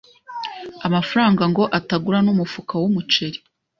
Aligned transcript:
amafaranga 0.87 1.43
ngo 1.51 1.63
atagura 1.77 2.19
n’umufuka 2.25 2.73
w’umuceri 2.81 3.39